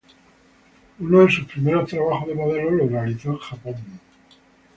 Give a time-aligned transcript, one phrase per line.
[0.99, 3.75] Uno de sus primeros trabajos de modelo lo realizó en Japón.